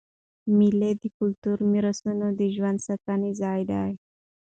مېله 0.57 0.91
د 1.01 1.03
کلتوري 1.17 1.65
میراثونو 1.73 2.27
د 2.39 2.41
ژوندي 2.55 2.81
ساتلو 2.87 3.29
ځای 3.41 3.59
دئ. 3.71 3.91